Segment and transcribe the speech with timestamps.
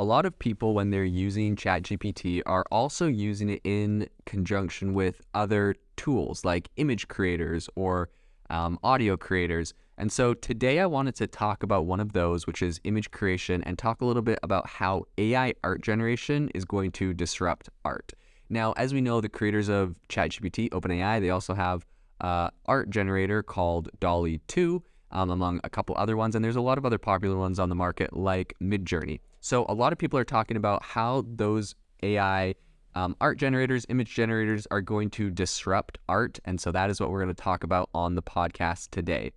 [0.00, 5.20] a lot of people, when they're using ChatGPT, are also using it in conjunction with
[5.34, 8.08] other tools like image creators or
[8.48, 9.74] um, audio creators.
[9.98, 13.62] And so today I wanted to talk about one of those, which is image creation,
[13.64, 18.14] and talk a little bit about how AI art generation is going to disrupt art.
[18.48, 21.84] Now, as we know, the creators of ChatGPT, OpenAI, they also have
[22.22, 26.62] uh, art generator called DALL-E 2, um, among a couple other ones, and there's a
[26.62, 29.20] lot of other popular ones on the market like Midjourney.
[29.40, 32.54] So a lot of people are talking about how those AI
[32.94, 36.38] um, art generators, image generators are going to disrupt art.
[36.44, 39.32] And so that is what we're going to talk about on the podcast today.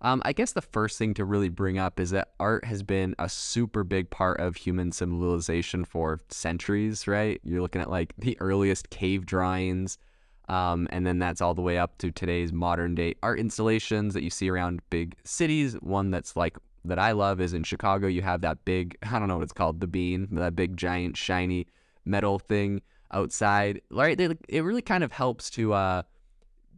[0.00, 3.14] Um, I guess the first thing to really bring up is that art has been
[3.18, 7.40] a super big part of human civilization for centuries, right?
[7.42, 9.96] You're looking at like the earliest cave drawings,
[10.48, 14.22] um, and then that's all the way up to today's modern day art installations that
[14.22, 15.72] you see around big cities.
[15.80, 18.06] One that's like that I love is in Chicago.
[18.06, 21.16] You have that big, I don't know what it's called, the bean, that big giant
[21.16, 21.66] shiny
[22.04, 23.80] metal thing outside.
[23.90, 24.20] Right?
[24.20, 26.02] It really kind of helps to uh,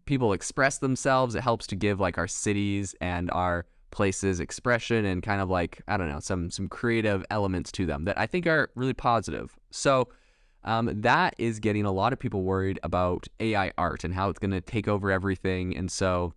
[0.04, 1.34] people express themselves.
[1.34, 5.80] It helps to give like our cities and our places expression and kind of like
[5.88, 9.56] I don't know some some creative elements to them that I think are really positive.
[9.70, 10.08] So.
[10.64, 14.41] Um, that is getting a lot of people worried about AI art and how it's
[14.41, 15.76] going to take over everything.
[15.76, 16.34] And so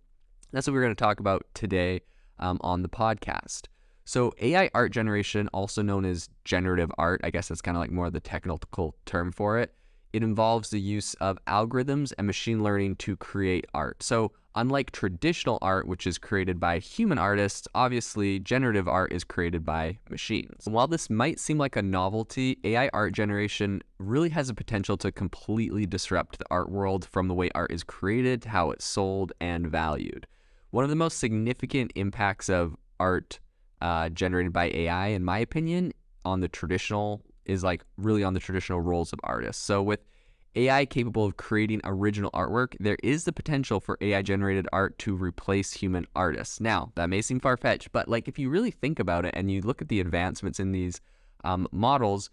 [0.52, 2.02] that's what we're going to talk about today
[2.40, 3.62] um, on the podcast.
[4.04, 7.92] So, AI art generation, also known as generative art, I guess that's kind of like
[7.92, 9.72] more of the technical term for it.
[10.12, 14.02] It involves the use of algorithms and machine learning to create art.
[14.02, 19.64] So, unlike traditional art, which is created by human artists, obviously generative art is created
[19.64, 20.64] by machines.
[20.64, 25.12] While this might seem like a novelty, AI art generation really has a potential to
[25.12, 29.32] completely disrupt the art world from the way art is created to how it's sold
[29.40, 30.26] and valued.
[30.70, 33.40] One of the most significant impacts of art
[33.80, 35.92] uh, generated by AI, in my opinion,
[36.24, 39.62] on the traditional is like really on the traditional roles of artists.
[39.62, 40.00] So with
[40.54, 45.16] AI capable of creating original artwork, there is the potential for AI generated art to
[45.16, 46.60] replace human artists.
[46.60, 49.50] Now, that may seem far fetched, but like if you really think about it and
[49.50, 51.00] you look at the advancements in these
[51.44, 52.30] um, models,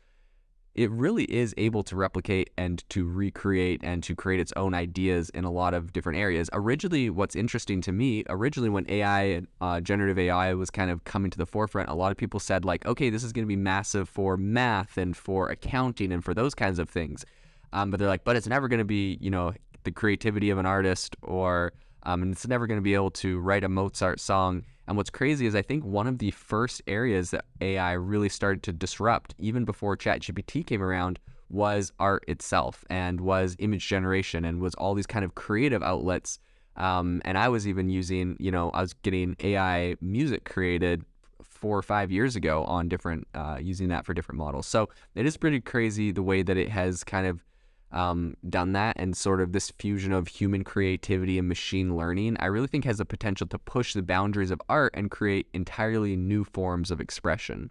[0.78, 5.32] it really is able to replicate and to recreate and to create its own ideas
[5.32, 6.52] in a lot of different areas.
[6.54, 11.32] Originally, what's interesting to me, originally when AI, uh, generative AI, was kind of coming
[11.32, 13.56] to the forefront, a lot of people said, like, okay, this is going to be
[13.56, 17.26] massive for math and for accounting and for those kinds of things.
[17.74, 20.60] Um, but they're like, but it's never going to be, you know, the creativity of
[20.60, 21.74] an artist or,
[22.04, 25.10] um, and it's never going to be able to write a Mozart song and what's
[25.10, 29.36] crazy is I think one of the first areas that AI really started to disrupt,
[29.38, 34.94] even before ChatGPT came around, was art itself and was image generation and was all
[34.94, 36.40] these kind of creative outlets.
[36.76, 41.04] Um, and I was even using, you know, I was getting AI music created
[41.42, 44.68] four or five years ago on different, uh, using that for different models.
[44.68, 47.44] So it is pretty crazy the way that it has kind of
[47.92, 52.46] um, done that and sort of this fusion of human creativity and machine learning, I
[52.48, 56.44] really think has the potential to push the boundaries of art and create entirely new
[56.44, 57.70] forms of expression.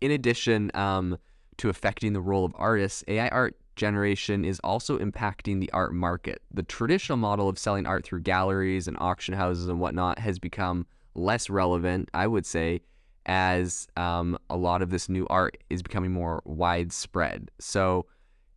[0.00, 1.18] In addition um,
[1.58, 6.42] to affecting the role of artists, AI art generation is also impacting the art market.
[6.52, 10.86] The traditional model of selling art through galleries and auction houses and whatnot has become
[11.14, 12.80] less relevant, I would say,
[13.26, 17.50] as um, a lot of this new art is becoming more widespread.
[17.58, 18.06] So,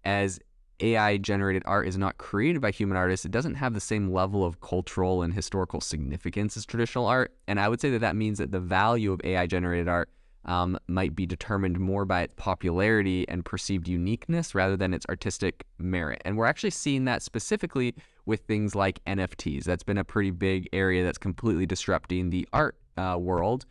[0.03, 0.39] as
[0.79, 4.43] AI generated art is not created by human artists, it doesn't have the same level
[4.43, 7.33] of cultural and historical significance as traditional art.
[7.47, 10.09] And I would say that that means that the value of AI generated art
[10.45, 15.65] um, might be determined more by its popularity and perceived uniqueness rather than its artistic
[15.77, 16.21] merit.
[16.25, 17.93] And we're actually seeing that specifically
[18.25, 19.63] with things like NFTs.
[19.65, 23.65] That's been a pretty big area that's completely disrupting the art uh, world.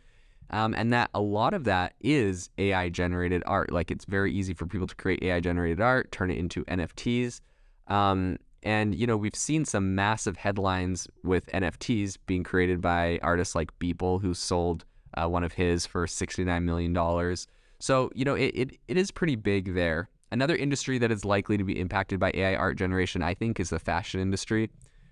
[0.51, 3.71] Um, and that a lot of that is AI generated art.
[3.71, 7.39] Like it's very easy for people to create AI generated art, turn it into NFTs.
[7.87, 13.55] Um, and you know we've seen some massive headlines with NFTs being created by artists
[13.55, 14.85] like Beeple, who sold
[15.15, 17.35] uh, one of his for $69 million.
[17.79, 20.09] So you know it, it, it is pretty big there.
[20.33, 23.69] Another industry that is likely to be impacted by AI art generation, I think, is
[23.69, 24.69] the fashion industry.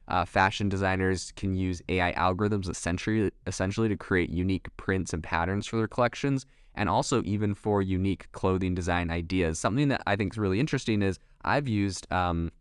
[0.10, 5.68] Uh, fashion designers can use AI algorithms essentially, essentially to create unique prints and patterns
[5.68, 9.60] for their collections, and also even for unique clothing design ideas.
[9.60, 12.52] Something that I think is really interesting is I've used um,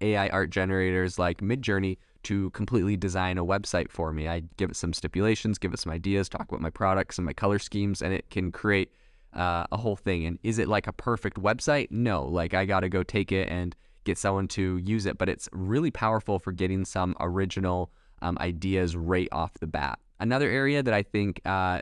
[0.00, 4.28] AI art generators like Midjourney to completely design a website for me.
[4.28, 7.32] I give it some stipulations, give it some ideas, talk about my products and my
[7.32, 8.92] color schemes, and it can create
[9.32, 10.24] uh, a whole thing.
[10.24, 11.90] And is it like a perfect website?
[11.90, 12.24] No.
[12.24, 13.74] Like I got to go take it and
[14.06, 17.90] get someone to use it, but it's really powerful for getting some original
[18.22, 19.98] um, ideas right off the bat.
[20.18, 21.80] Another area that I think uh,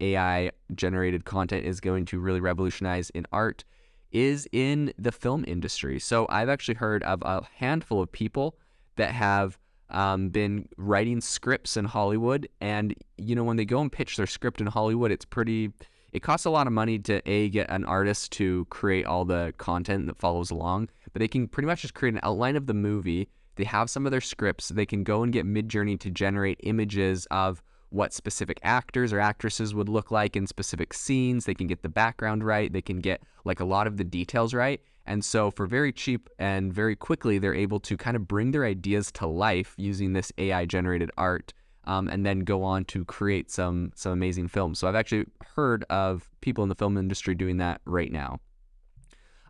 [0.00, 3.64] AI generated content is going to really revolutionize in art
[4.12, 5.98] is in the film industry.
[5.98, 8.56] So I've actually heard of a handful of people
[8.96, 9.58] that have
[9.90, 12.48] um, been writing scripts in Hollywood.
[12.60, 15.70] And, you know, when they go and pitch their script in Hollywood, it's pretty,
[16.16, 19.52] it costs a lot of money to A, get an artist to create all the
[19.58, 22.72] content that follows along, but they can pretty much just create an outline of the
[22.72, 23.28] movie.
[23.56, 24.70] They have some of their scripts.
[24.70, 29.74] They can go and get Midjourney to generate images of what specific actors or actresses
[29.74, 31.44] would look like in specific scenes.
[31.44, 32.72] They can get the background right.
[32.72, 34.80] They can get like a lot of the details right.
[35.04, 38.64] And so, for very cheap and very quickly, they're able to kind of bring their
[38.64, 41.52] ideas to life using this AI generated art.
[41.86, 44.78] Um, and then go on to create some some amazing films.
[44.78, 48.40] So I've actually heard of people in the film industry doing that right now.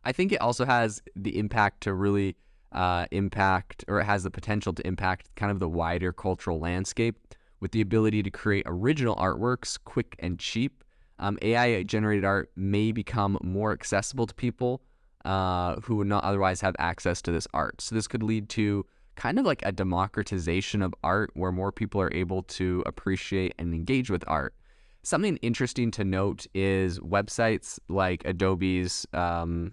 [0.04, 2.36] I think it also has the impact to really
[2.72, 7.16] uh, impact, or it has the potential to impact kind of the wider cultural landscape
[7.58, 10.84] with the ability to create original artworks quick and cheap.
[11.18, 14.82] Um, AI generated art may become more accessible to people
[15.24, 17.80] uh, who would not otherwise have access to this art.
[17.80, 18.84] So, this could lead to
[19.16, 23.74] kind of like a democratization of art where more people are able to appreciate and
[23.74, 24.54] engage with art.
[25.02, 29.72] Something interesting to note is websites like Adobe's, um,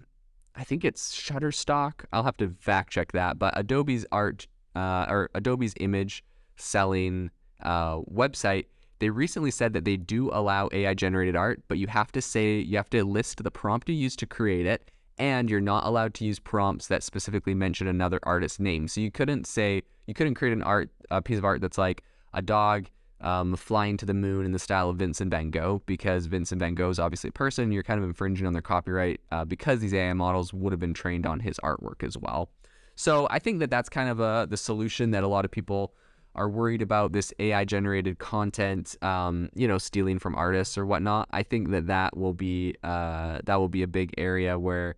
[0.54, 2.04] I think it's Shutterstock.
[2.12, 6.24] I'll have to fact check that, but Adobe's art uh, or Adobe's image
[6.56, 7.30] selling
[7.62, 8.66] uh, website,
[9.00, 12.58] they recently said that they do allow AI generated art, but you have to say,
[12.58, 16.14] you have to list the prompt you use to create it, and you're not allowed
[16.14, 18.88] to use prompts that specifically mention another artist's name.
[18.88, 22.02] So you couldn't say, you couldn't create an art, a piece of art that's like
[22.32, 22.86] a dog
[23.20, 26.74] um, flying to the moon in the style of Vincent van Gogh, because Vincent van
[26.74, 27.72] Gogh is obviously a person.
[27.72, 30.94] You're kind of infringing on their copyright uh, because these AI models would have been
[30.94, 32.50] trained on his artwork as well.
[32.96, 35.94] So I think that that's kind of a, the solution that a lot of people
[36.36, 41.28] are worried about this AI generated content, um, you know, stealing from artists or whatnot,
[41.30, 44.96] I think that that will be uh, that will be a big area where,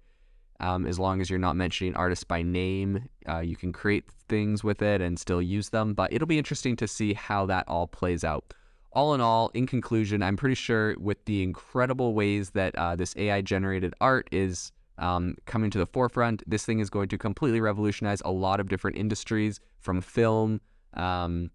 [0.61, 4.65] um, as long as you're not mentioning artists by name, uh, you can create things
[4.65, 5.95] with it and still use them.
[5.95, 8.55] But it'll be interesting to see how that all plays out.
[8.93, 13.15] All in all, in conclusion, I'm pretty sure with the incredible ways that uh, this
[13.17, 17.61] AI generated art is um, coming to the forefront, this thing is going to completely
[17.61, 20.61] revolutionize a lot of different industries from film
[20.95, 21.51] um,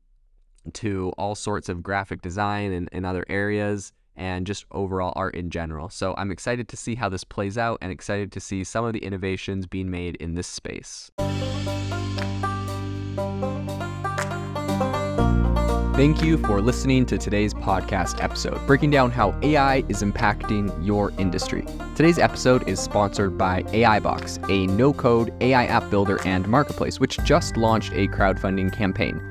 [0.74, 5.50] to all sorts of graphic design and, and other areas and just overall art in
[5.50, 5.90] general.
[5.90, 8.94] So I'm excited to see how this plays out and excited to see some of
[8.94, 11.12] the innovations being made in this space.
[16.02, 21.12] Thank you for listening to today's podcast episode, breaking down how AI is impacting your
[21.20, 21.64] industry.
[21.96, 27.20] Today's episode is sponsored by AIbox, a no code AI app builder and marketplace, which
[27.24, 29.31] just launched a crowdfunding campaign.